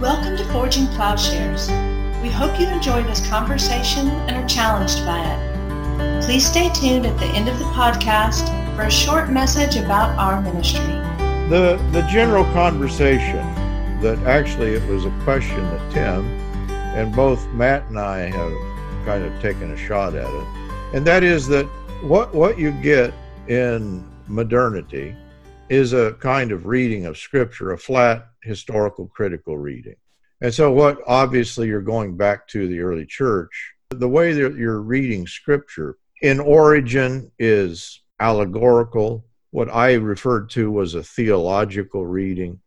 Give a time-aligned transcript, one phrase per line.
[0.00, 1.68] Welcome to Forging Plowshares.
[2.22, 6.24] We hope you enjoy this conversation and are challenged by it.
[6.24, 10.40] Please stay tuned at the end of the podcast for a short message about our
[10.40, 10.80] ministry.
[11.50, 13.44] The, the general conversation
[14.00, 16.24] that actually it was a question that Tim
[16.96, 20.96] and both Matt and I have kind of taken a shot at it.
[20.96, 21.66] And that is that
[22.00, 23.12] what, what you get
[23.48, 25.14] in modernity
[25.70, 29.94] is a kind of reading of scripture, a flat historical critical reading.
[30.42, 34.80] And so, what obviously you're going back to the early church, the way that you're
[34.80, 39.24] reading scripture in Origen is allegorical.
[39.52, 42.58] What I referred to was a theological reading,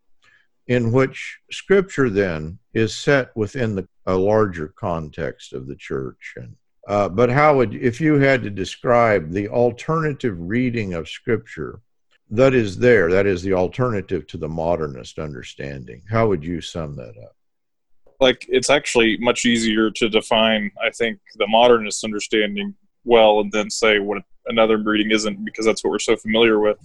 [0.68, 6.34] in which scripture then is set within the, a larger context of the church.
[6.36, 6.56] And,
[6.88, 11.80] uh, but how would, if you had to describe the alternative reading of scripture
[12.30, 16.02] that is there, that is the alternative to the modernist understanding.
[16.10, 17.36] How would you sum that up?
[18.20, 23.70] Like, it's actually much easier to define, I think, the modernist understanding well and then
[23.70, 26.78] say what another reading isn't because that's what we're so familiar with.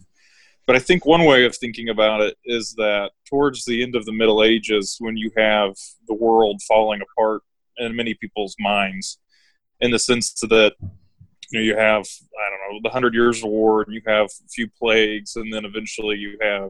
[0.67, 4.05] But I think one way of thinking about it is that towards the end of
[4.05, 5.73] the Middle Ages, when you have
[6.07, 7.41] the world falling apart
[7.77, 9.19] in many people's minds,
[9.79, 10.73] in the sense that
[11.51, 14.25] you know you have I don't know the Hundred Years of War, and you have
[14.27, 16.69] a few plagues, and then eventually you have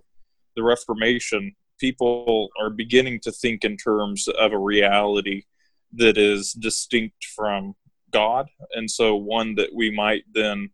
[0.55, 1.55] the Reformation.
[1.79, 5.43] People are beginning to think in terms of a reality
[5.93, 7.75] that is distinct from
[8.11, 10.69] God, and so one that we might then.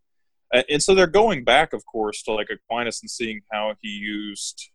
[0.70, 4.70] And so they're going back, of course, to like Aquinas and seeing how he used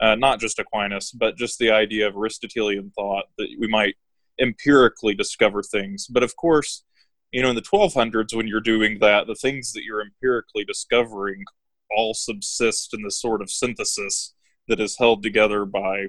[0.00, 3.94] uh, not just Aquinas, but just the idea of Aristotelian thought that we might
[4.40, 6.06] empirically discover things.
[6.06, 6.84] But of course,
[7.34, 11.44] you know in the 1200s when you're doing that the things that you're empirically discovering
[11.90, 14.34] all subsist in this sort of synthesis
[14.68, 16.06] that is held together by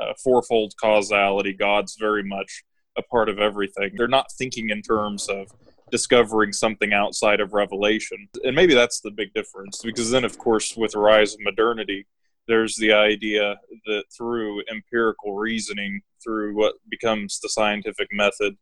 [0.00, 1.52] uh, fourfold causality.
[1.52, 2.62] God's very much
[2.96, 3.92] a part of everything.
[3.96, 5.48] They're not thinking in terms of
[5.90, 8.28] discovering something outside of revelation.
[8.44, 12.06] And maybe that's the big difference because then of course with the rise of modernity
[12.48, 13.56] there's the idea
[13.86, 18.56] that through empirical reasoning through what becomes the scientific method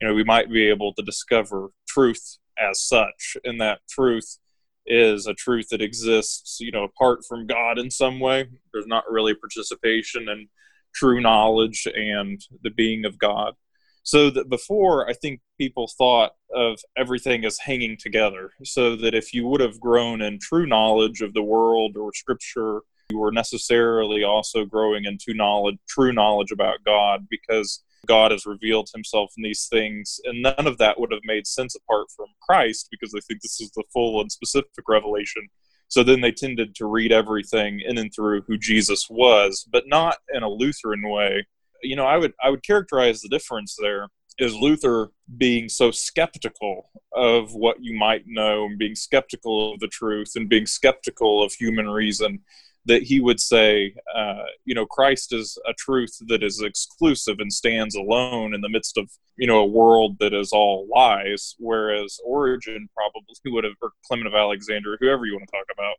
[0.00, 4.38] you know we might be able to discover truth as such and that truth
[4.86, 8.48] is a truth that exists you know apart from god in some way.
[8.72, 10.48] There's not really participation in
[10.94, 13.54] true knowledge and the being of god.
[14.02, 19.32] So that before i think people thought of everything as hanging together so that if
[19.34, 22.80] you would have grown in true knowledge of the world or scripture
[23.10, 28.90] you were necessarily also growing into knowledge true knowledge about god because God has revealed
[28.94, 32.88] himself in these things, and none of that would have made sense apart from Christ
[32.90, 35.48] because they think this is the full and specific revelation.
[35.88, 40.18] So then they tended to read everything in and through who Jesus was, but not
[40.32, 41.46] in a Lutheran way.
[41.82, 46.90] You know, I would I would characterize the difference there is Luther being so skeptical
[47.12, 51.52] of what you might know, and being skeptical of the truth, and being skeptical of
[51.52, 52.40] human reason
[52.90, 57.52] that he would say, uh, you know, Christ is a truth that is exclusive and
[57.52, 61.54] stands alone in the midst of, you know, a world that is all lies.
[61.60, 65.94] Whereas Origen probably would have, or Clement of Alexandria, whoever you want to talk about,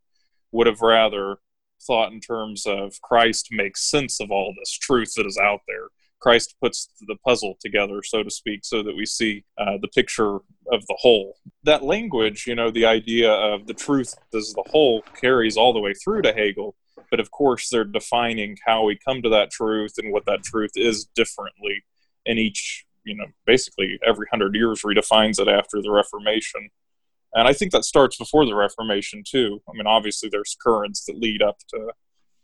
[0.52, 1.38] would have rather
[1.82, 5.88] thought in terms of Christ makes sense of all this truth that is out there.
[6.22, 10.36] Christ puts the puzzle together, so to speak, so that we see uh, the picture
[10.36, 11.36] of the whole.
[11.64, 15.80] That language, you know, the idea of the truth as the whole carries all the
[15.80, 16.76] way through to Hegel.
[17.10, 20.72] But of course, they're defining how we come to that truth and what that truth
[20.76, 21.84] is differently.
[22.26, 26.70] And each, you know, basically every hundred years redefines it after the Reformation.
[27.34, 29.62] And I think that starts before the Reformation, too.
[29.68, 31.92] I mean, obviously, there's currents that lead up to,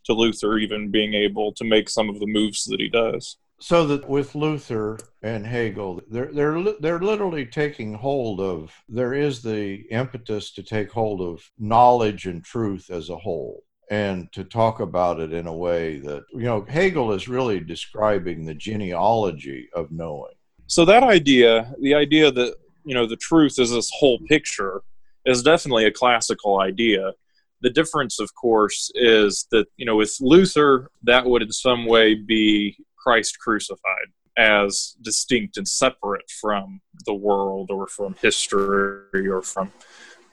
[0.05, 3.88] to Luther even being able to make some of the moves that he does so
[3.88, 8.72] that with Luther and Hegel, they're they're they're literally taking hold of.
[8.88, 14.31] There is the impetus to take hold of knowledge and truth as a whole, and
[14.34, 18.53] to talk about it in a way that you know Hegel is really describing the
[18.53, 20.33] genealogy of knowing.
[20.68, 22.56] So that idea, the idea that
[22.86, 24.81] you know the truth is this whole picture,
[25.25, 27.13] is definitely a classical idea.
[27.62, 32.13] The difference, of course, is that you know with Luther, that would in some way
[32.13, 32.77] be
[33.07, 39.71] Christ crucified as distinct and separate from the world or from history or from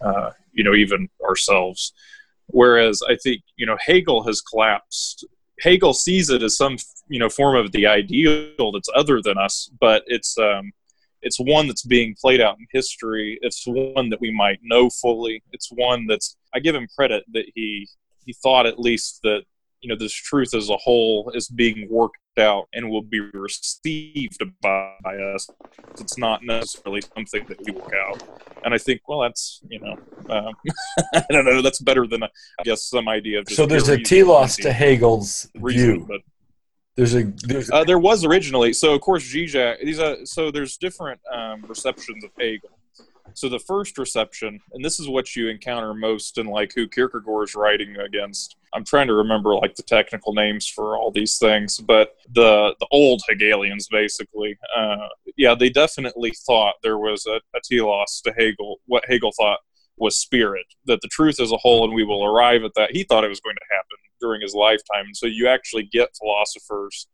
[0.03, 1.93] uh, you know even ourselves.
[2.49, 5.25] Whereas i think you know hegel has collapsed.
[5.61, 6.77] Hegel sees it as some
[7.07, 10.73] you know form of the ideal that's other than us but it's um
[11.23, 13.39] it's one that's being played out in history.
[13.41, 15.45] It's one that we might know fully.
[15.53, 17.89] It's one that's i give him credit that he
[18.27, 19.43] he thought at least that
[19.81, 24.43] you know this truth as a whole is being worked out and will be received
[24.61, 25.49] by, us.
[26.01, 28.23] It's not necessarily something that we work out.
[28.65, 29.99] And I think, well, that's you know,
[30.29, 30.55] um,
[31.15, 32.29] I don't know, that's better than I
[32.65, 33.49] guess some idea of.
[33.49, 36.07] so there's a telos to Hegel's reason, view.
[36.09, 36.21] But,
[36.97, 40.77] there's a there's uh, there was originally so of course Zizek these uh, so there's
[40.77, 42.71] different um, receptions of Hegel
[43.35, 47.49] so the first reception, and this is what you encounter most in like who Kierkegaard
[47.49, 48.57] is writing against.
[48.73, 52.87] I'm trying to remember like the technical names for all these things, but the the
[52.91, 58.81] old Hegelians basically, uh, yeah, they definitely thought there was a, a telos to Hegel.
[58.87, 59.59] What Hegel thought
[59.97, 62.91] was spirit, that the truth is a whole, and we will arrive at that.
[62.93, 67.07] He thought it was going to happen during his lifetime, so you actually get philosophers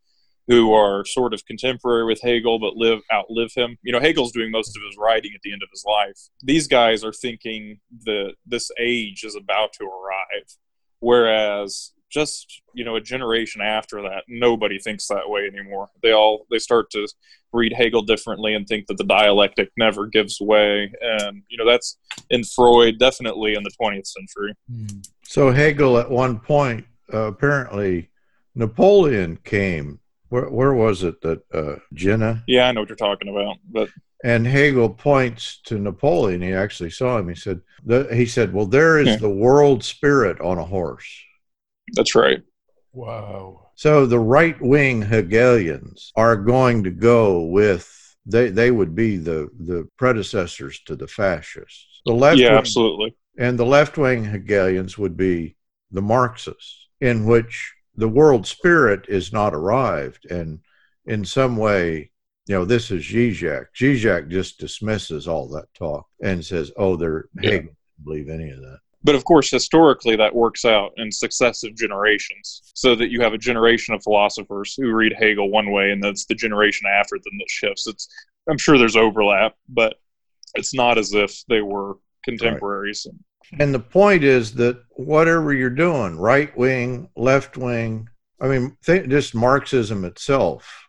[0.51, 3.77] who are sort of contemporary with Hegel but live outlive him.
[3.83, 6.17] You know, Hegel's doing most of his writing at the end of his life.
[6.43, 10.57] These guys are thinking that this age is about to arrive,
[10.99, 15.87] whereas just you know a generation after that, nobody thinks that way anymore.
[16.03, 17.07] They all they start to
[17.53, 21.97] read Hegel differently and think that the dialectic never gives way, and you know that's
[22.29, 24.53] in Freud definitely in the 20th century.
[25.23, 28.09] So Hegel at one point uh, apparently
[28.53, 30.01] Napoleon came
[30.31, 32.43] where where was it that uh, Jena?
[32.47, 33.89] Yeah, I know what you're talking about, but
[34.23, 36.41] and Hegel points to Napoleon.
[36.41, 37.27] He actually saw him.
[37.27, 39.15] He said, the, he said, well, there is yeah.
[39.17, 41.07] the world spirit on a horse.
[41.93, 42.41] That's right.
[42.93, 43.71] Wow.
[43.75, 49.49] So the right wing Hegelians are going to go with they they would be the
[49.59, 52.01] the predecessors to the fascists.
[52.05, 53.15] The left yeah, absolutely.
[53.37, 55.57] And the left wing Hegelians would be
[55.91, 60.59] the Marxists, in which the world spirit is not arrived and
[61.05, 62.09] in some way
[62.47, 63.65] you know this is Zizek.
[63.79, 67.51] Zizek just dismisses all that talk and says oh they're yeah.
[67.51, 72.71] Hegel believe any of that but of course historically that works out in successive generations
[72.73, 76.25] so that you have a generation of philosophers who read hegel one way and that's
[76.25, 78.07] the generation after them that shifts it's
[78.49, 79.97] i'm sure there's overlap but
[80.55, 83.15] it's not as if they were contemporaries right.
[83.59, 88.07] And the point is that whatever you're doing, right wing, left wing,
[88.39, 90.87] I mean, th- just Marxism itself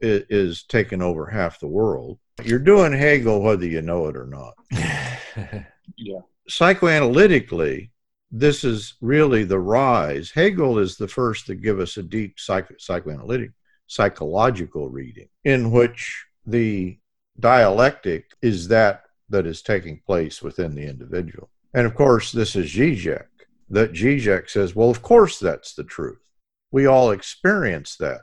[0.00, 2.18] is, is taking over half the world.
[2.42, 4.54] You're doing Hegel whether you know it or not.
[5.96, 6.20] yeah.
[6.48, 7.90] Psychoanalytically,
[8.30, 10.30] this is really the rise.
[10.30, 13.50] Hegel is the first to give us a deep psych- psychoanalytic,
[13.86, 16.98] psychological reading in which the
[17.40, 21.50] dialectic is that that is taking place within the individual.
[21.76, 23.26] And of course, this is Zizek,
[23.68, 26.22] that Zizek says, well, of course that's the truth.
[26.70, 28.22] We all experience that,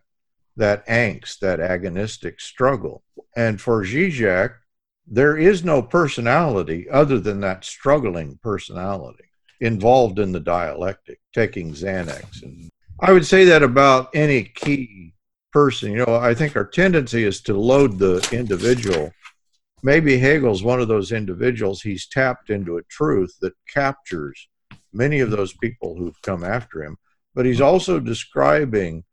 [0.58, 3.04] that angst, that agonistic struggle.
[3.36, 4.56] And for Zizek,
[5.06, 9.26] there is no personality other than that struggling personality
[9.62, 12.42] involved in the dialectic, taking Xanax.
[12.42, 12.72] And
[13.02, 15.14] I would say that about any key
[15.52, 15.92] person.
[15.92, 19.14] You know, I think our tendency is to load the individual
[19.84, 21.82] maybe Hegel's one of those individuals.
[21.82, 24.48] He's tapped into a truth that captures
[24.94, 26.98] many of those people who've come after him,
[27.36, 29.04] but he's also describing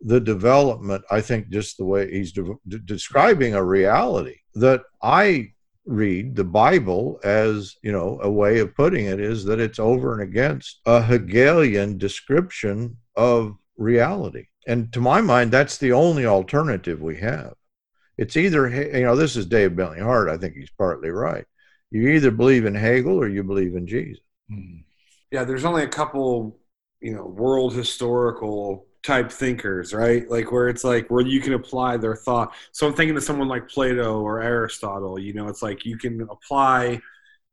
[0.00, 1.04] the development.
[1.10, 5.52] I think just the way he's de- de- describing a reality that I
[5.86, 10.12] read the Bible as, you know, a way of putting it is that it's over
[10.12, 14.46] and against a Hegelian description of reality.
[14.66, 17.54] And to my mind, that's the only alternative we have
[18.18, 20.28] it's either you know this is Dave Bentley Hart.
[20.28, 21.44] I think he's partly right.
[21.90, 24.22] You either believe in Hegel or you believe in Jesus.
[24.50, 24.78] Hmm.
[25.30, 26.58] Yeah, there's only a couple,
[27.00, 30.28] you know, world historical type thinkers, right?
[30.28, 32.54] Like where it's like where you can apply their thought.
[32.72, 35.18] So I'm thinking of someone like Plato or Aristotle.
[35.18, 37.00] You know, it's like you can apply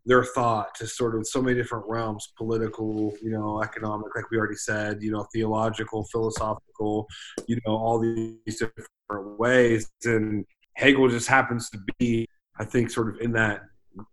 [0.05, 4.38] their thought to sort of so many different realms political you know economic like we
[4.38, 7.08] already said you know theological philosophical
[7.48, 12.25] you know all these different ways and hegel just happens to be
[12.60, 13.62] i think sort of in that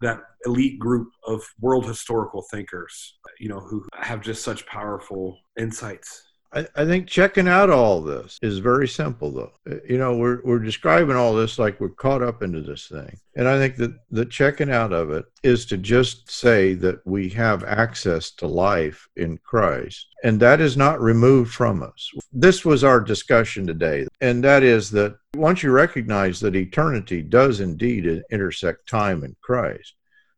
[0.01, 6.30] that elite group of world historical thinkers you know who have just such powerful insights
[6.53, 9.53] I, I think checking out all this is very simple, though.
[9.71, 13.19] Uh, you know, we're, we're describing all this like we're caught up into this thing.
[13.37, 17.29] And I think that the checking out of it is to just say that we
[17.31, 20.09] have access to life in Christ.
[20.25, 22.11] And that is not removed from us.
[22.33, 24.07] This was our discussion today.
[24.21, 29.95] And that is that once you recognize that eternity does indeed intersect time in Christ,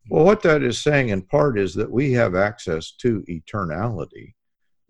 [0.09, 4.33] well, what that is saying in part is that we have access to eternality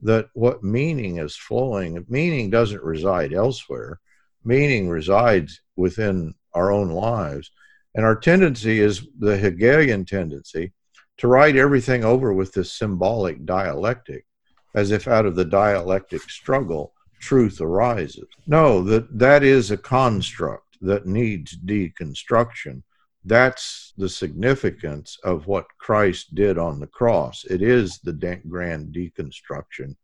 [0.04, 4.00] that what meaning is flowing, meaning doesn't reside elsewhere.
[4.46, 7.52] Meaning resides within our own lives.
[7.96, 10.74] And our tendency is the Hegelian tendency
[11.18, 14.26] to write everything over with this symbolic dialectic,
[14.76, 18.26] as if out of the dialectic struggle, truth arises.
[18.48, 22.84] No, that that is a construct that needs deconstruction.
[23.26, 27.46] That's the significance of what Christ did on the cross.
[27.46, 29.96] It is the de- grand deconstruction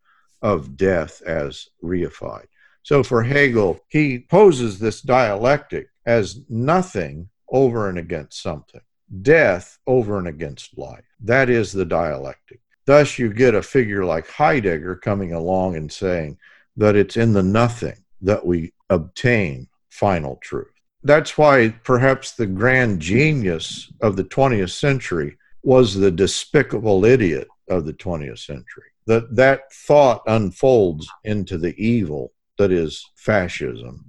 [0.42, 2.48] of death as reified.
[2.84, 8.82] So for Hegel, he poses this dialectic as nothing over and against something,
[9.22, 11.04] death over and against life.
[11.20, 12.62] That is the dialectic.
[12.86, 16.38] Thus, you get a figure like Heidegger coming along and saying
[16.78, 20.79] that it's in the nothing that we obtain final truth.
[21.04, 27.86] That's why perhaps the grand genius of the 20th century was the despicable idiot of
[27.86, 28.92] the 20th century.
[29.08, 34.06] That that thought unfolds into the evil that is fascism.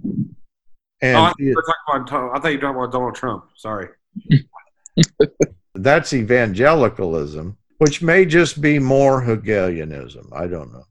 [1.01, 1.55] And oh, I, it,
[1.87, 3.45] about, I thought you were talking about Donald Trump.
[3.55, 3.87] Sorry.
[5.75, 10.29] that's evangelicalism, which may just be more Hegelianism.
[10.33, 10.85] I don't know.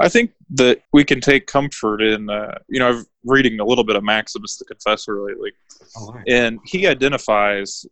[0.00, 3.84] I think that we can take comfort in, uh, you know, I've reading a little
[3.84, 5.52] bit of Maximus the Confessor lately,
[5.96, 7.86] oh, and he identifies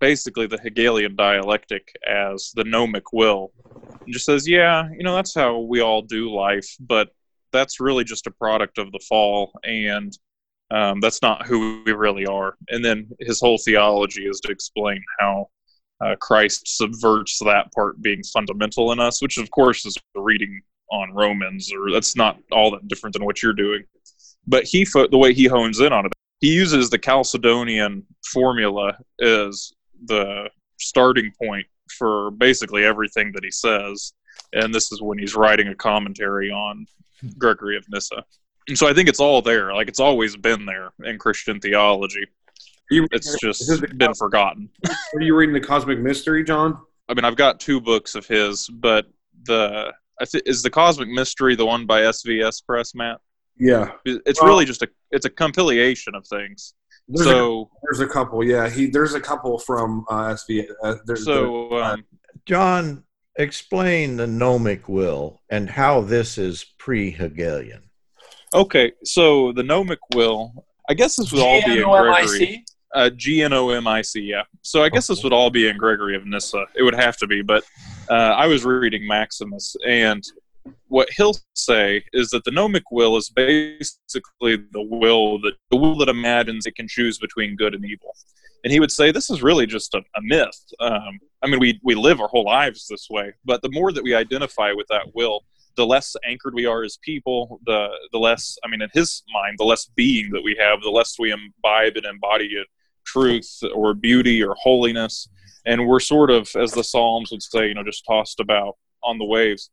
[0.00, 3.52] basically the Hegelian dialectic as the gnomic will,
[4.00, 7.10] and just says, yeah, you know, that's how we all do life, but
[7.52, 10.18] that's really just a product of the fall, and
[10.70, 12.56] um, that's not who we really are.
[12.70, 15.50] And then his whole theology is to explain how
[16.02, 20.60] uh, Christ subverts that part being fundamental in us, which of course is the reading
[20.92, 23.82] on Romans, or that's not all that different than what you're doing.
[24.46, 29.72] But he, the way he hones in on it, he uses the Chalcedonian formula as
[30.04, 31.66] the starting point
[31.98, 34.12] for basically everything that he says.
[34.52, 36.86] And this is when he's writing a commentary on
[37.38, 38.24] Gregory of Nyssa.
[38.68, 39.72] And so I think it's all there.
[39.74, 42.26] Like it's always been there in Christian theology.
[42.90, 44.68] It's just been forgotten.
[45.14, 46.78] Are you reading the Cosmic Mystery, John?
[47.08, 49.06] I mean, I've got two books of his, but
[49.44, 53.18] the th- is the Cosmic Mystery the one by SVS Press, Matt?
[53.58, 56.74] Yeah, it's well, really just a it's a compilation of things.
[57.08, 58.68] There's so a, there's a couple, yeah.
[58.68, 60.64] He there's a couple from uh, SV.
[60.82, 62.04] Uh, so the, uh, um,
[62.46, 63.04] John,
[63.36, 67.82] explain the gnomic will and how this is pre-Hegelian.
[68.54, 72.64] Okay, so the gnomic will, I guess this would all be in Gregory.
[72.94, 74.42] Uh, G N O M I C, yeah.
[74.60, 76.66] So I guess this would all be in Gregory of Nyssa.
[76.74, 77.64] It would have to be, but
[78.10, 80.22] uh, I was reading Maximus, and
[80.88, 85.96] what he'll say is that the gnomic will is basically the will that the will
[85.96, 88.14] that imagines it can choose between good and evil.
[88.64, 90.60] And he would say this is really just a, a myth.
[90.78, 94.04] Um, I mean, we we live our whole lives this way, but the more that
[94.04, 95.44] we identify with that will,
[95.76, 99.56] the less anchored we are as people, the the less, I mean, in his mind,
[99.58, 102.48] the less being that we have, the less we imbibe and embody
[103.04, 105.28] truth or beauty or holiness.
[105.64, 109.18] And we're sort of, as the Psalms would say, you know, just tossed about on
[109.18, 109.70] the waves.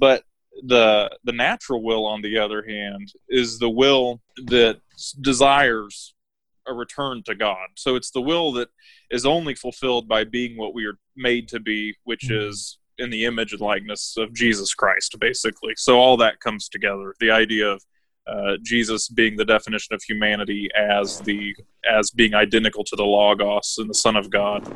[0.00, 0.24] But
[0.66, 4.80] the the natural will, on the other hand, is the will that
[5.20, 6.14] desires
[6.66, 7.68] a return to God.
[7.76, 8.68] So it's the will that
[9.10, 12.48] is only fulfilled by being what we are made to be, which mm-hmm.
[12.48, 15.74] is in the image and likeness of Jesus Christ, basically.
[15.76, 17.14] So all that comes together.
[17.20, 17.82] The idea of
[18.26, 21.54] uh, Jesus being the definition of humanity as the
[21.88, 24.66] as being identical to the Logos and the Son of God.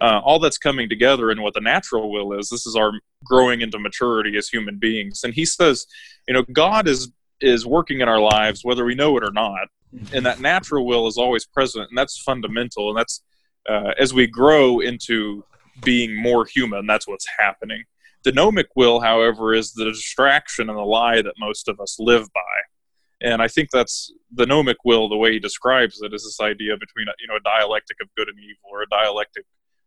[0.00, 2.48] Uh, all that's coming together in what the natural will is.
[2.48, 2.92] This is our
[3.24, 5.22] growing into maturity as human beings.
[5.22, 5.86] And he says,
[6.26, 9.68] you know, God is is working in our lives whether we know it or not,
[10.12, 12.88] and that natural will is always present, and that's fundamental.
[12.88, 13.22] And that's
[13.68, 15.44] uh, as we grow into
[15.84, 17.84] being more human, that's what's happening.
[18.24, 22.32] The gnomic will, however, is the distraction and the lie that most of us live
[22.32, 22.42] by
[23.20, 25.08] and I think that's the gnomic will.
[25.08, 28.08] The way he describes it is this idea between a, you know a dialectic of
[28.16, 29.44] good and evil, or a dialectic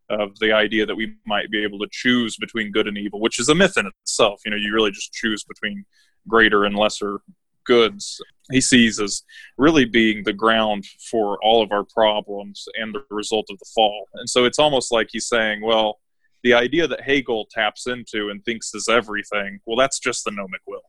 [0.08, 3.38] of the idea that we might be able to choose between good and evil, which
[3.38, 4.40] is a myth in itself.
[4.44, 5.84] You know, you really just choose between
[6.28, 7.20] greater and lesser
[7.64, 8.20] goods.
[8.50, 9.22] He sees as
[9.56, 14.08] really being the ground for all of our problems and the result of the fall.
[14.14, 16.00] And so it's almost like he's saying, well,
[16.42, 20.62] the idea that Hegel taps into and thinks is everything, well, that's just the gnomic
[20.66, 20.82] will.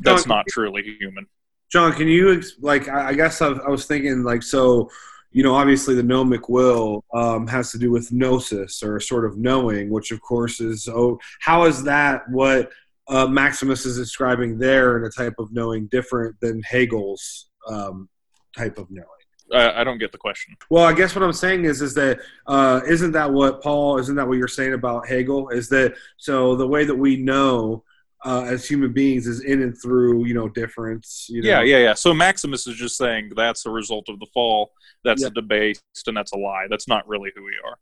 [0.00, 1.26] That's not truly human.
[1.72, 2.88] John, can you like?
[2.88, 4.90] I guess I, I was thinking like so.
[5.34, 9.38] You know, obviously the gnomic will um, has to do with gnosis or sort of
[9.38, 12.70] knowing, which of course is oh, how is that what
[13.08, 18.10] uh, Maximus is describing there in a type of knowing different than Hegel's um,
[18.54, 19.06] type of knowing?
[19.54, 20.54] I don't get the question.
[20.70, 23.98] Well, I guess what I'm saying is, is that uh, not that what Paul?
[23.98, 25.48] Isn't that what you're saying about Hegel?
[25.48, 26.56] Is that so?
[26.56, 27.84] The way that we know
[28.24, 31.48] uh, as human beings is in and through you know difference you know?
[31.48, 34.70] yeah yeah yeah so maximus is just saying that's a result of the fall
[35.04, 35.28] that's yeah.
[35.28, 37.76] a debased and that's a lie that's not really who we are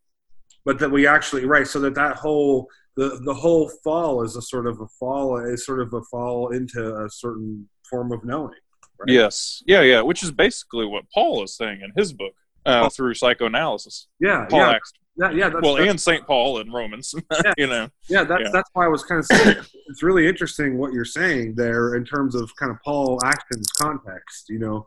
[0.65, 4.43] but that we actually right so that that whole the the whole fall is a
[4.43, 8.55] sort of a fall is sort of a fall into a certain form of knowing.
[8.99, 9.09] Right?
[9.09, 9.63] Yes.
[9.67, 10.03] Yeah, yeah.
[10.03, 12.35] Which is basically what Paul is saying in his book
[12.67, 14.09] uh, through psychoanalysis.
[14.21, 15.49] Yeah, Paul yeah, acts yeah, yeah.
[15.49, 17.15] That's, well, that's, and Saint Paul in Romans.
[17.45, 17.53] Yeah.
[17.57, 17.89] you know.
[18.09, 18.50] yeah, that's yeah.
[18.53, 19.57] that's why I was kind of saying
[19.89, 24.49] it's really interesting what you're saying there in terms of kind of Paul Axton's context.
[24.49, 24.87] You know,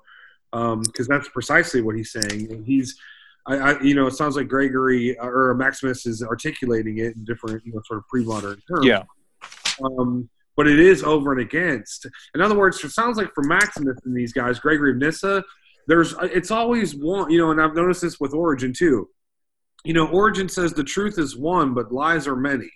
[0.84, 2.52] because that's precisely what he's saying.
[2.52, 2.96] And he's,
[3.48, 7.26] I, I, you know, it sounds like Gregory uh, or Maximus is articulating it in
[7.26, 8.86] different, you know, sort of pre-modern terms.
[8.86, 9.04] Yeah.
[9.84, 12.06] Um, but it is over and against.
[12.36, 15.44] In other words, it sounds like for Maximus and these guys, Gregory of Nyssa,
[15.88, 19.10] there's it's always one, you know, and I've noticed this with Origen too.
[19.84, 22.70] You know, Origen says the truth is one, but lies are many.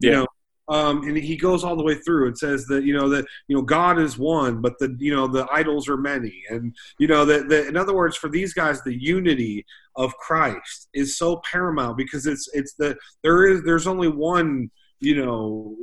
[0.00, 0.16] You Yeah.
[0.20, 0.26] know,
[0.68, 3.56] um, and he goes all the way through and says that you know that you
[3.56, 7.24] know God is one, but the you know the idols are many, and you know
[7.24, 9.64] that that in other words, for these guys, the unity
[9.96, 15.24] of Christ is so paramount because it's it's the there is there's only one you
[15.24, 15.76] know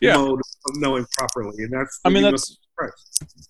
[0.00, 0.16] Yeah.
[0.16, 2.58] mode of knowing properly, and that's I mean, that's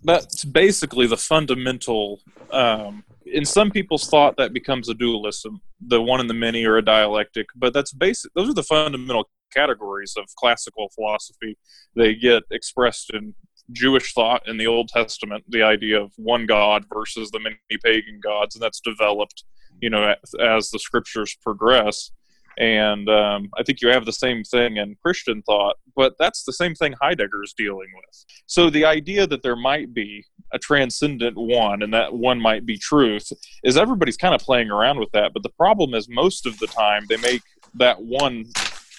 [0.05, 2.21] that's basically the fundamental.
[2.53, 3.05] Um,
[3.37, 6.83] in some people's thought, that becomes a dualism, the one and the many, or a
[6.83, 7.47] dialectic.
[7.55, 8.33] But that's basic.
[8.35, 11.59] Those are the fundamental categories of classical philosophy.
[11.95, 13.35] They get expressed in
[13.73, 18.21] Jewish thought in the Old Testament, the idea of one God versus the many pagan
[18.23, 19.45] gods, and that's developed,
[19.83, 22.13] you know, as, as the scriptures progress.
[22.59, 26.53] And um, I think you have the same thing in Christian thought, but that's the
[26.53, 28.25] same thing Heidegger's dealing with.
[28.47, 32.79] So the idea that there might be a transcendent one and that one might be
[32.79, 33.31] truth
[33.63, 35.33] is everybody's kind of playing around with that.
[35.35, 37.43] But the problem is most of the time they make
[37.75, 38.47] that one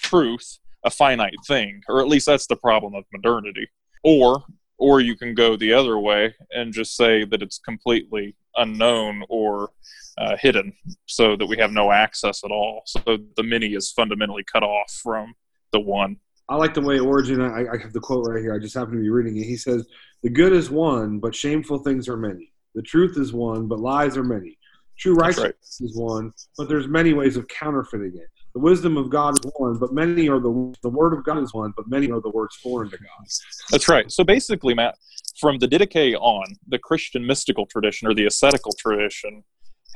[0.02, 3.68] truth a finite thing, or at least that's the problem of modernity.
[4.04, 4.44] Or
[4.78, 9.70] or you can go the other way and just say that it's completely unknown or
[10.18, 10.72] uh, hidden
[11.06, 12.82] so that we have no access at all.
[12.86, 15.34] So the many is fundamentally cut off from
[15.72, 16.16] the one.
[16.48, 17.40] I like the way Origen.
[17.42, 18.54] I, I have the quote right here.
[18.54, 19.44] I just happen to be reading it.
[19.44, 19.86] He says,
[20.22, 22.52] "The good is one, but shameful things are many.
[22.74, 24.58] The truth is one, but lies are many.
[24.98, 25.86] True righteousness right.
[25.86, 28.28] is one, but there's many ways of counterfeiting it.
[28.54, 31.52] The wisdom of God is one, but many are the the word of God is
[31.52, 33.26] one, but many are the words foreign to God.
[33.70, 34.10] That's right.
[34.10, 34.96] So basically, Matt,
[35.38, 39.44] from the Didache on, the Christian mystical tradition or the ascetical tradition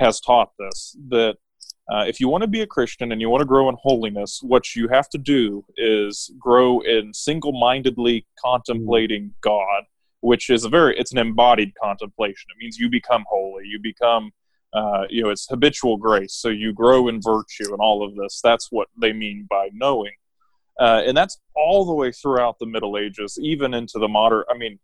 [0.00, 1.36] has taught this that
[1.90, 4.40] uh, if you want to be a Christian and you want to grow in holiness,
[4.42, 9.82] what you have to do is grow in single-mindedly contemplating God,
[10.20, 12.46] which is a very it's an embodied contemplation.
[12.50, 14.30] It means you become holy, you become
[14.72, 18.40] uh, you know it's habitual grace, so you grow in virtue and all of this.
[18.42, 20.12] That's what they mean by knowing.
[20.80, 24.44] Uh, and that's all the way throughout the Middle Ages, even into the modern.
[24.48, 24.78] I mean,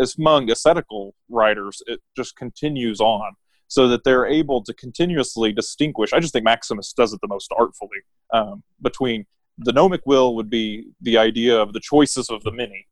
[0.00, 3.32] as among ascetical writers, it just continues on,
[3.74, 6.12] so that they're able to continuously distinguish.
[6.12, 7.98] I just think Maximus does it the most artfully
[8.32, 9.26] um, between
[9.58, 12.86] the gnomic will would be the idea of the choices of the many,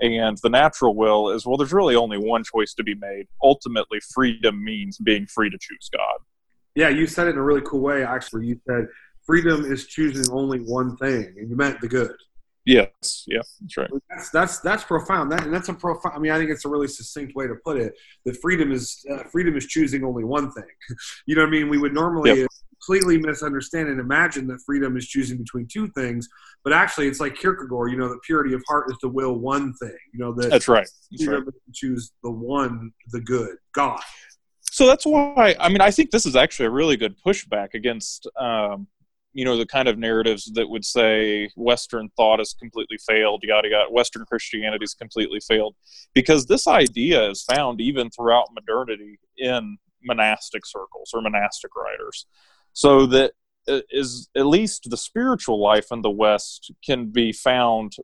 [0.00, 3.26] and the natural will is well, there's really only one choice to be made.
[3.42, 6.18] Ultimately, freedom means being free to choose God.
[6.74, 8.04] Yeah, you said it in a really cool way.
[8.04, 8.88] Actually, you said
[9.24, 12.16] freedom is choosing only one thing, and you meant the good.
[12.64, 13.90] Yes, yeah, that's right.
[14.08, 15.32] That's that's that's profound.
[15.32, 16.14] That and that's a profound.
[16.14, 17.92] I mean, I think it's a really succinct way to put it.
[18.24, 20.64] That freedom is uh, freedom is choosing only one thing.
[21.26, 21.68] you know what I mean?
[21.68, 22.48] We would normally Yep.
[22.86, 26.28] completely misunderstand and imagine that freedom is choosing between two things,
[26.62, 27.90] but actually, it's like Kierkegaard.
[27.90, 29.96] You know, the purity of heart is to will one thing.
[30.12, 30.88] You know that That's right.
[31.10, 31.42] That's right.
[31.74, 34.00] choose the one, the good, God.
[34.60, 38.28] So that's why I mean I think this is actually a really good pushback against
[38.40, 38.86] um,
[39.32, 43.68] you know the kind of narratives that would say Western thought has completely failed, yada
[43.68, 43.90] yada.
[43.90, 45.74] Western Christianity has completely failed
[46.14, 52.26] because this idea is found even throughout modernity in monastic circles or monastic writers,
[52.72, 53.32] so that
[53.68, 53.80] uh,
[54.36, 57.96] at least the spiritual life in the West can be found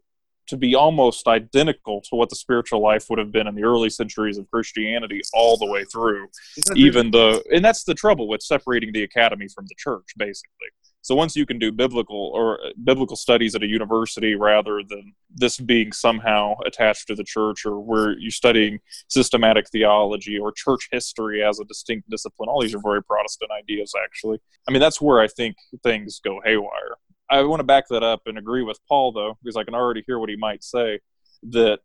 [0.49, 3.91] to be almost identical to what the spiritual life would have been in the early
[3.91, 6.29] centuries of Christianity all the way through
[6.75, 10.69] even though and that's the trouble with separating the academy from the church basically
[11.09, 15.15] so once you can do biblical or uh, biblical studies at a university rather than
[15.35, 20.87] this being somehow attached to the church or where you're studying systematic theology or church
[20.93, 24.39] history as a distinct discipline all these are very protestant ideas actually.
[24.69, 26.97] I mean that's where i think things go haywire.
[27.31, 30.03] I want to back that up and agree with paul though because i can already
[30.07, 31.01] hear what he might say
[31.45, 31.79] that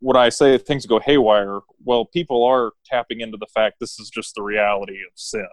[0.00, 4.10] when I say things go haywire, well, people are tapping into the fact this is
[4.10, 5.48] just the reality of sin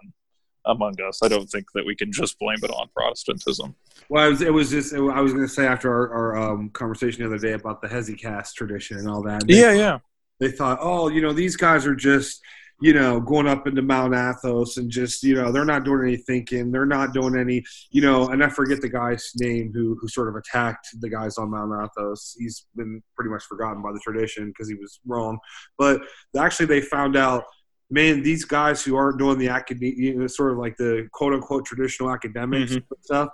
[0.66, 1.20] among us.
[1.22, 3.74] I don't think that we can just blame it on Protestantism.
[4.10, 4.94] Well, it was, it was just.
[4.94, 7.88] I was going to say after our, our um, conversation the other day about the
[7.88, 9.46] Hesychast tradition and all that.
[9.46, 9.98] They, Yeah, yeah.
[10.40, 12.40] They thought, oh, you know, these guys are just,
[12.80, 16.16] you know, going up into Mount Athos and just, you know, they're not doing any
[16.16, 16.70] thinking.
[16.70, 20.28] They're not doing any, you know, and I forget the guy's name who, who sort
[20.28, 22.36] of attacked the guys on Mount Athos.
[22.38, 25.38] He's been pretty much forgotten by the tradition because he was wrong.
[25.76, 26.02] But
[26.38, 27.42] actually, they found out,
[27.90, 31.32] man, these guys who aren't doing the academic, you know, sort of like the quote
[31.32, 32.82] unquote traditional academics Mhm.
[33.00, 33.28] stuff,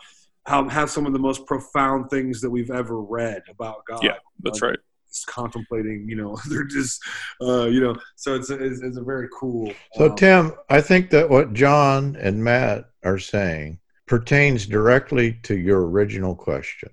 [0.47, 4.17] have, have some of the most profound things that we've ever read about God Yeah,
[4.43, 4.79] that's Uh, right.
[5.09, 7.03] just contemplating, you know, they're just,
[7.43, 9.73] uh, you know, so it's, it's, it's a very cool.
[9.95, 15.57] So, um, Tim, I think that what John and Matt are saying pertains directly to
[15.57, 16.91] your original question.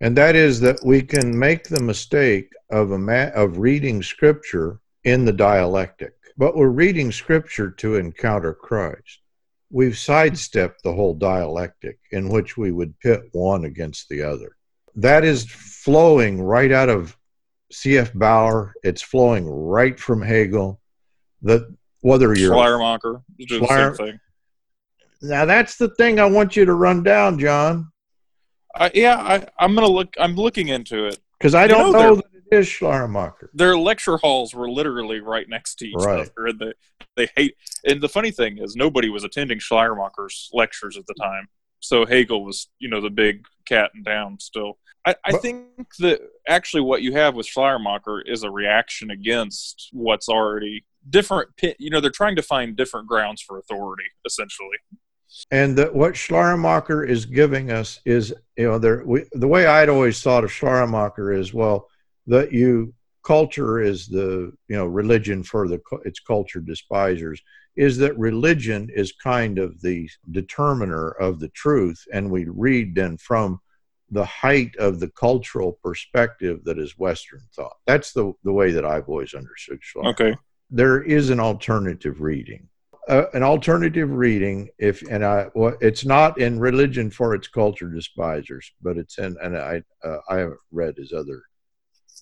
[0.00, 4.80] And that is that we can make the mistake of, a ma- of reading scripture
[5.04, 9.20] in the dialectic, but we're reading scripture to encounter Christ.
[9.70, 14.56] We've sidestepped the whole dialectic in which we would pit one against the other.
[14.96, 17.16] That is flowing right out of
[17.72, 18.12] C.F.
[18.14, 18.74] Baur.
[18.84, 20.80] It's flowing right from Hegel.
[21.42, 21.68] That
[22.02, 24.20] whether you're Schleiermacher Schleier- same thing.
[25.22, 27.90] now that's the thing I want you to run down, John,
[28.76, 30.14] I, yeah, I, I'm gonna look.
[30.18, 31.18] I'm looking into it.
[31.38, 33.50] because I You don't know know, that it is Schleiermacher.
[33.54, 36.28] Their lecture halls were literally right next to each Right.
[36.36, 36.72] other, and they
[37.16, 37.56] they hate.
[37.86, 41.48] And the funny thing is, nobody was attending Schleiermacher's lectures at the time,
[41.80, 44.78] so Hegel was, you know, the big cat in town still.
[45.06, 45.66] I, I But- think
[46.00, 51.50] that actually what you have with Schleiermacher is a reaction against what's already different.
[51.78, 54.78] You know, they're trying to find different grounds for authority, essentially.
[55.50, 59.02] And that what Schleiermacher is giving us is, you know, there.
[59.04, 61.88] We, the way I'd always thought of Schleiermacher is, well,
[62.26, 67.40] that you culture is the, you know, religion for the its culture despisers.
[67.76, 73.16] Is that religion is kind of the determiner of the truth, and we read then
[73.16, 73.60] from
[74.10, 77.76] the height of the cultural perspective that is Western thought.
[77.86, 80.38] That's the the way that I've always understood Schleiermacher Okay.
[80.70, 82.68] there is an alternative reading.
[83.08, 87.88] Uh, an alternative reading, if and I, well, it's not in religion for its culture
[87.88, 91.42] despisers, but it's in, and I, uh, I haven't read his other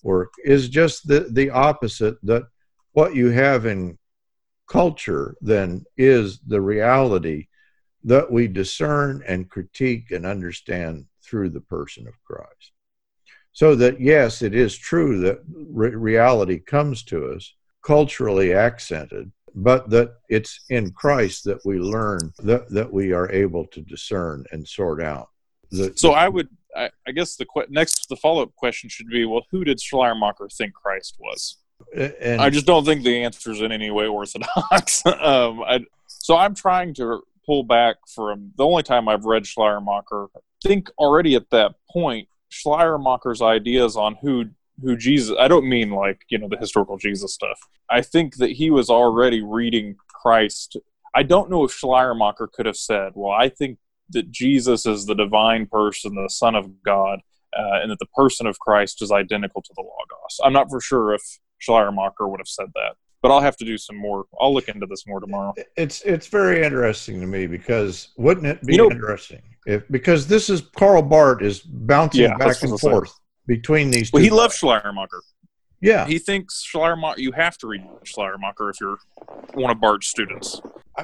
[0.03, 0.33] work.
[0.43, 2.17] Is just the the opposite.
[2.23, 2.43] That
[2.91, 3.97] what you have in
[4.67, 7.47] culture then is the reality
[8.03, 12.71] that we discern and critique and understand through the person of Christ.
[13.53, 19.89] So that yes, it is true that re- reality comes to us culturally accented, but
[19.91, 24.67] that it's in Christ that we learn that, that we are able to discern and
[24.67, 25.29] sort out.
[25.69, 29.07] The, So I would, I, I guess the que- next, the follow up question should
[29.07, 31.57] be, well, who did Schleiermacher think Christ was?
[31.95, 35.05] and I just don't think the answer is in any way orthodox.
[35.05, 40.27] um, I, so I'm trying to pull back from the only time I've read Schleiermacher.
[40.35, 44.45] I think already at that point, Schleiermacher's ideas on who
[44.81, 45.35] who Jesus.
[45.39, 47.59] I don't mean like you know the historical Jesus stuff.
[47.89, 50.77] I think that he was already reading Christ.
[51.15, 53.77] I don't know if Schleiermacher could have said, "Well, I think
[54.09, 57.19] that Jesus is the divine person, the Son of God."
[57.55, 60.39] Uh, and that the person of Christ is identical to the Logos.
[60.43, 61.21] I'm not for sure if
[61.59, 64.25] Schleiermacher would have said that, but I'll have to do some more.
[64.41, 65.53] I'll look into this more tomorrow.
[65.77, 70.25] it's it's very interesting to me because wouldn't it be You know- interesting if because
[70.25, 74.09] this is Karl Barth is bouncing Yeah, back and what I was forth between these
[74.09, 74.15] two.
[74.15, 75.21] Well, he loves Schleiermacher.
[75.83, 77.19] Yeah, He thinks Schleiermacher.
[77.19, 78.99] You have to read Schleiermacher if you're
[79.53, 80.61] one of Barth's students.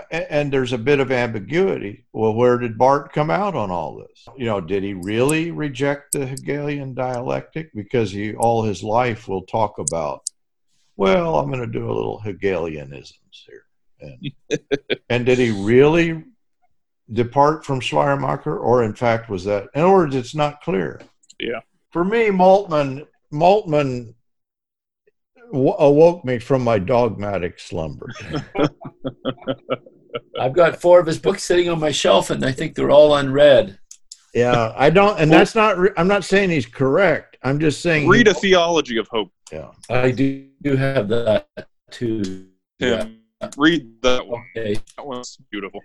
[0.10, 2.06] And there's a bit of ambiguity.
[2.14, 4.26] Well, where did Bart come out on all this?
[4.38, 7.74] You know, did he really reject the Hegelian dialectic?
[7.76, 10.22] Because he all his life will talk about,
[10.96, 13.66] well, I'm going to do a little Hegelianisms here.
[14.00, 14.60] And,
[15.10, 16.24] and did he really
[17.12, 19.68] depart from Schleiermacher, or in fact was that?
[19.76, 21.02] In other words, it's not clear.
[21.38, 21.60] Yeah.
[21.92, 24.14] For me, Moltmann, Moltmann
[25.54, 28.08] awoke me from my dogmatic slumber.
[30.40, 33.16] I've got four of his books sitting on my shelf, and I think they're all
[33.16, 33.78] unread.
[34.34, 35.78] Yeah, I don't, and that's not.
[35.78, 37.38] Re- I'm not saying he's correct.
[37.44, 38.08] I'm just saying.
[38.08, 39.32] Read a theology of hope.
[39.52, 41.48] Yeah, I do, do have that
[41.92, 42.48] too.
[42.80, 43.04] Yeah.
[43.04, 43.20] Tim.
[43.58, 44.44] Read that one.
[44.56, 44.76] Okay.
[44.98, 45.82] That one's beautiful.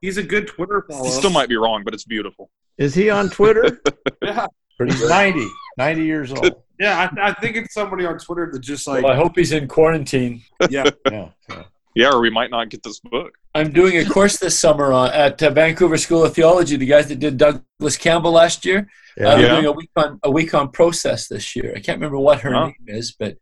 [0.00, 1.04] He's a good Twitter follow.
[1.04, 2.50] He still might be wrong, but it's beautiful.
[2.76, 3.80] is he on Twitter?
[4.22, 4.46] Yeah,
[4.78, 5.44] He's 90,
[5.78, 6.62] 90 years old.
[6.82, 7.10] Yeah.
[7.16, 9.68] I, I think it's somebody on Twitter that just like, Well, I hope he's in
[9.68, 10.42] quarantine.
[10.70, 11.62] yeah, Yeah, yeah.
[11.94, 13.32] Yeah, or we might not get this book.
[13.54, 16.76] I'm doing a course this summer on, at uh, Vancouver School of Theology.
[16.76, 18.88] The guys that did Douglas Campbell last year.
[19.18, 19.28] yeah.
[19.34, 19.48] I'm Yeah.
[19.54, 21.74] doing a week on a week on process this year.
[21.76, 22.66] I can't remember what her Huh.
[22.66, 23.36] name is, but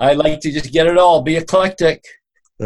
[0.00, 2.02] I like to just get it all, be eclectic.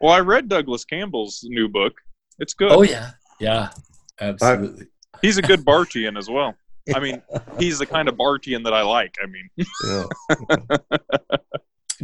[0.00, 1.94] Well, I read Douglas Campbell's new book.
[2.38, 2.72] It's good.
[2.72, 3.70] Oh yeah, yeah,
[4.20, 4.86] absolutely.
[5.22, 6.54] He's a good Barthian as well.
[6.94, 7.22] I mean,
[7.58, 9.14] he's the kind of Barthian that I like.
[9.22, 9.48] I mean,
[9.86, 10.76] yeah.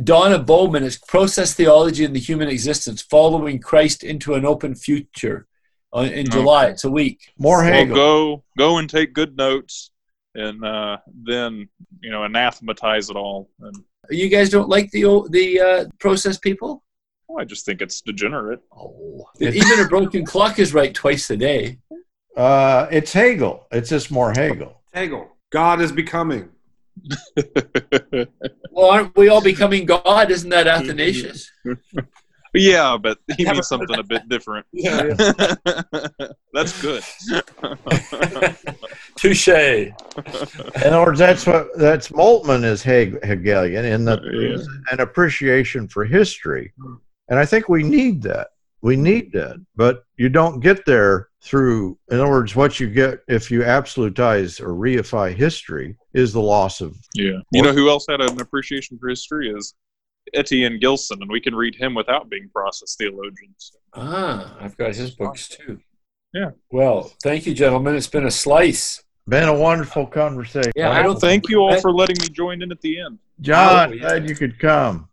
[0.05, 5.47] Donna Bowman is Process Theology in the Human Existence, Following Christ into an Open Future
[5.95, 6.31] uh, in Okay.
[6.31, 6.67] July.
[6.69, 7.33] It's a week.
[7.39, 9.91] More Well, go go and take good notes,
[10.35, 11.69] and uh, then
[12.01, 13.51] you know anathematize it all.
[13.61, 13.75] And
[14.11, 16.83] You guys don't like the o- the uh, process people?
[17.29, 18.61] well, I just think it's degenerate.
[18.75, 19.27] Oh.
[19.41, 21.79] Even a broken clock is right twice a day.
[22.37, 23.67] Uh, it's Hegel.
[23.73, 24.81] It's just more Hegel.
[24.93, 25.29] Hegel.
[25.51, 26.49] God is becoming.
[28.73, 30.31] Well, aren't we all becoming God?
[30.31, 31.51] Isn't that Athanasius?
[32.55, 34.65] yeah, but he means something a bit different.
[34.73, 35.13] Yeah.
[36.55, 37.03] That's good.
[39.17, 39.49] Touche.
[39.49, 39.93] In
[40.85, 44.31] other words, that's what that's Moltmann is Heg- Hegelian in that Yeah.
[44.41, 46.73] there's an appreciation for history,
[47.29, 48.49] and I think we need that.
[48.83, 51.99] We need that, but you don't get there through.
[52.11, 56.81] In other words, what you get if you absolutize or reify history is the loss
[56.81, 56.97] of.
[57.15, 57.41] Yeah.
[57.53, 59.75] You know who else had an appreciation for history is
[60.35, 63.73] Etienne Gilson, and we can read him without being process theologians.
[63.95, 65.81] Ah, I've got his books too.
[66.33, 66.51] Yeah.
[66.71, 67.97] Well, thank you, gentlemen.
[67.97, 69.03] It's been a slice.
[69.29, 70.73] Been a wonderful conversation.
[70.75, 73.19] Yeah, I don't Thank you all for letting me join in at the end.
[73.41, 74.01] John, Oh, yeah.
[74.01, 75.09] glad you could come.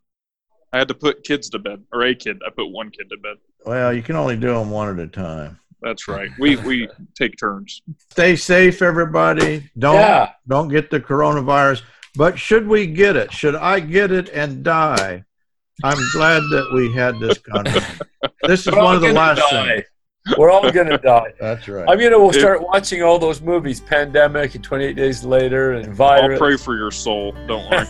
[0.74, 2.40] I had to put kids to bed, or a kid.
[2.46, 3.38] I put one kid to bed.
[3.66, 5.60] Well, you can only do them one at a time.
[5.82, 6.30] That's right.
[6.40, 7.82] We we take turns.
[8.12, 9.70] Stay safe, everybody.
[9.78, 10.32] Don't Yeah.
[10.48, 11.84] don't get the coronavirus.
[12.16, 13.32] But should we get it?
[13.32, 15.24] Should I get it and die?
[15.84, 18.00] I'm glad that we had this conversation.
[18.44, 19.76] This is We're one of the last die.
[19.76, 19.86] things.
[20.38, 21.34] We're all gonna die.
[21.40, 21.86] That's right.
[21.88, 26.32] I'm gonna start watching all those movies, Pandemic and 28 Days Later and Virus.
[26.34, 27.34] I'll pray for your soul.
[27.48, 27.86] Don't worry.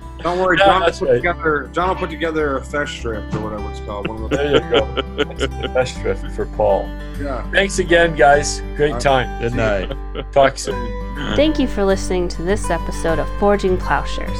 [0.22, 1.14] Don't worry, Yeah, John will put right.
[1.16, 1.68] together.
[1.72, 4.08] John will put together a Festschrift or whatever it's called.
[4.08, 4.86] One of there you go.
[5.24, 6.86] That's the best drift for Paul.
[7.20, 7.48] yeah.
[7.50, 8.60] Thanks again, guys.
[8.76, 9.40] Great uh, time.
[9.40, 9.92] Good night.
[10.32, 11.36] Talk soon.
[11.36, 14.38] Thank you for listening to this episode of Forging Plowshares.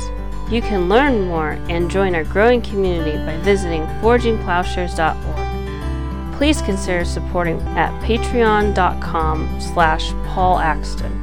[0.51, 6.37] You can learn more and join our growing community by visiting forgingplowshares.org.
[6.37, 11.17] Please consider supporting at patreon.com slash Paul Axton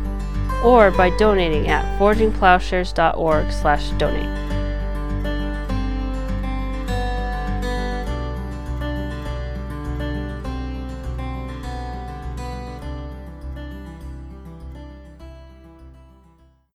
[0.63, 4.46] or by donating at forgingplowshares.org slash donate.